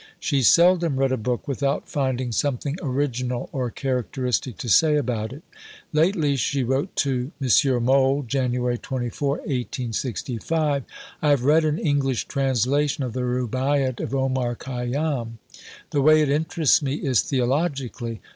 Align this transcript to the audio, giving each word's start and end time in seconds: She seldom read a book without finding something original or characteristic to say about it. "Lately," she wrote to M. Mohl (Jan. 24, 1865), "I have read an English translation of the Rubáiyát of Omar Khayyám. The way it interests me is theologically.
She 0.19 0.41
seldom 0.41 0.95
read 0.97 1.11
a 1.11 1.15
book 1.15 1.47
without 1.47 1.87
finding 1.87 2.31
something 2.31 2.75
original 2.81 3.49
or 3.51 3.69
characteristic 3.69 4.57
to 4.57 4.67
say 4.67 4.95
about 4.95 5.31
it. 5.31 5.43
"Lately," 5.93 6.35
she 6.37 6.63
wrote 6.63 6.95
to 6.95 7.31
M. 7.39 7.85
Mohl 7.85 8.23
(Jan. 8.23 8.51
24, 8.51 9.29
1865), 9.29 10.83
"I 11.21 11.29
have 11.29 11.43
read 11.45 11.63
an 11.65 11.77
English 11.77 12.25
translation 12.27 13.03
of 13.03 13.13
the 13.13 13.19
Rubáiyát 13.21 13.99
of 13.99 14.15
Omar 14.15 14.55
Khayyám. 14.55 15.33
The 15.91 16.01
way 16.01 16.23
it 16.23 16.29
interests 16.29 16.81
me 16.81 16.95
is 16.95 17.21
theologically. 17.21 18.21